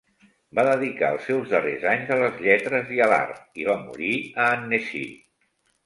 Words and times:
Va 0.59 0.63
dedicar 0.67 1.11
els 1.15 1.27
seus 1.31 1.51
darrers 1.51 1.85
anys 1.93 2.11
a 2.17 2.19
les 2.25 2.41
lletres 2.47 2.91
i 2.99 3.05
a 3.09 3.13
l'art 3.15 3.63
i 3.65 3.71
va 3.71 3.79
morir 3.87 4.13
a 4.25 4.53
Annecy. 4.59 5.09